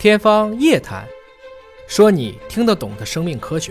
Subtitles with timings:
[0.00, 1.04] 天方夜谭，
[1.86, 3.70] 说你听得懂的生命科学。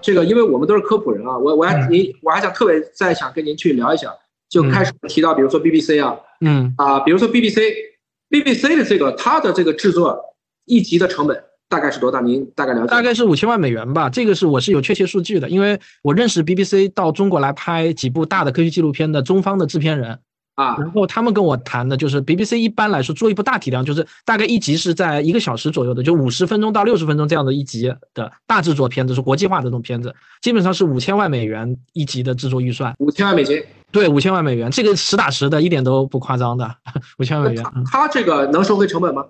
[0.00, 4.10] 这个，因为我们都是科普人啊，我我还您我还想特别再想跟您去聊一下，
[4.48, 10.18] 就开始提到，比如说 BBC 啊，嗯啊，比如说 BBC，BBC 的这个它的这个制作
[10.64, 12.22] 一集的成本大概是多大？
[12.22, 12.86] 您大概了解？
[12.86, 20.18] 大概是五千万美元吧，这个是我是有确切数据的，因为我认识 BBC 到中国来拍几部大的科学纪录片的中方的制片人。
[20.54, 32.94] 啊，然后他们跟我谈的就是 BBC 一般来说做一部大体量，就是大概一集是在一个小时左右的，就五十分钟到六十分钟这样的一集的大制作片子，是国际化的这种片子，基本上是五千万美元一集的制作预算。
[32.98, 36.76] 五千万美金，对，五千万美元，这个实打实的，一点都不夸张的，
[37.18, 37.64] 五千万美元。
[37.90, 39.24] 他这个能收回成本吗？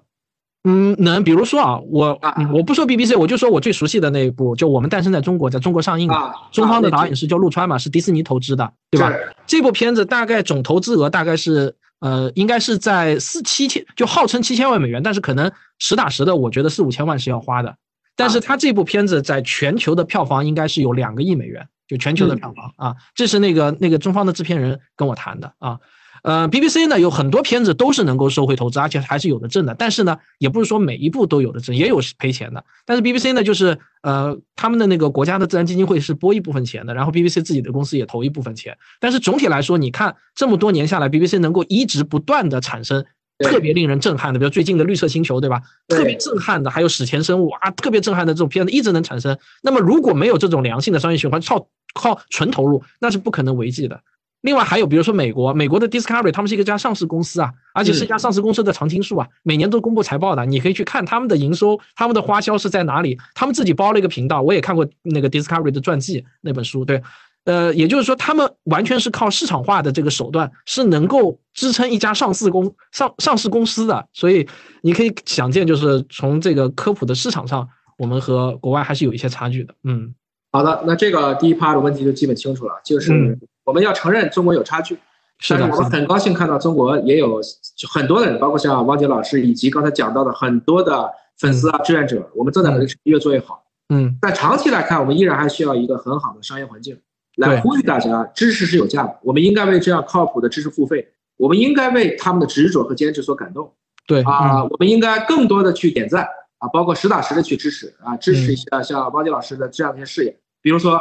[0.65, 9.13] 嗯，能，比如说啊，我啊我不说 BBC，我就说我最熟悉的那一部，就《我们诞生在中国》，在中国上映的，啊，中方的啊导演是叫陆川嘛，是迪士尼投资的，对吧？
[9.47, 17.75] 这部片子大概总投资额大概是呃，应该是在四七千，就号称七千万美元，但是可能实打实的，我觉得四五千万是要花的。
[18.15, 25.79] 但是他这部片子在全球的票房应该是有两个亿美元，就全球的票房啊，这是那个那个中方的制片人跟我谈的啊。
[26.23, 29.75] 呃，BBC 呢有很多片子都是能够收回投资，而且还是有的挣的。
[29.77, 32.65] 但是呢，也不是说每一部都有的挣，也有赔钱的。
[32.87, 38.79] 但是 BBC 呢，就是呃，他们的那个国家的自然基金会是拨一部分钱的，然后 BBC 自己的公司也投一部分钱。
[39.01, 43.05] 但是总体来说，你看这么多年下来，BBC 能够一直不断的产生
[43.41, 45.61] 特别令人震撼的，比如最近的《绿色星球》，对吧？
[45.89, 49.37] 特别震撼的，还有史前生物啊，特别震撼的这种片子一直能产生。
[49.61, 54.01] 那么如果没有这种良性的商业循环，靠靠纯投入，那是不可能为继的。
[54.43, 67.01] 另外还有，比如说美国，美国的 Discovery，他们是一家上市公司啊，而且是一家上市公司的常青树啊，每年都公布财报的，你可以去看他们的营收，他们的花销是在哪里，他们自己包了一个频道，我也看过那个 Discovery 的传记那本书，对，
[67.45, 74.49] 呃，也就是说他们完全是靠市场化的这个手段，是能够支撑一家上市公上上市公司的，所以
[74.83, 80.13] 你可以想见，就是从这个科普的市场上，我们和国外还是有一些差距的，嗯。
[80.53, 83.41] 好的，那这个第一 part 的问题就基本清楚了，就是嗯。
[83.65, 84.99] 我们要承认中国有差距，
[85.39, 87.41] 是的，但是我们很高兴看到中国也有
[87.89, 91.09] 很多的人，包括像汪杰老师以及刚才讲到的很多的
[91.39, 93.63] 粉丝啊、志愿者，我们正在努力越做越好。
[93.91, 96.99] 嗯，但长期来看，我们依然还需要一个很好的商业环境，
[97.37, 103.73] 来呼吁大家，知识是有价的，我们应该为这样靠谱的知识付费，我们应该为他们的执着和坚持所感动。
[104.09, 104.69] 对啊、嗯。
[104.69, 106.27] 我们应该更多的去点赞
[106.59, 108.35] 啊，包括实打实的去支持啊，支嗯。
[108.35, 111.01] 持一下像汪杰老师的这样一些事业，比如说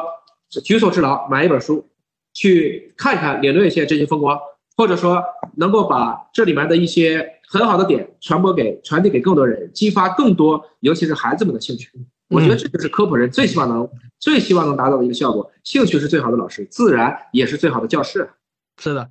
[0.64, 1.88] 举手之劳买一本书，
[2.34, 4.38] 去看一看，领略一些这些风光，
[4.76, 5.24] 或者说
[5.56, 11.90] 能够把这里面的一些很好的点传播给传递给更多人，激发更多尤其是孩子们的兴趣。
[12.30, 15.52] 我觉得这就是科普人最希望能、最希望能达到的一个效果。
[15.64, 18.30] 兴趣是最好的老师，自然也是最好的教室。
[18.78, 19.10] 是的，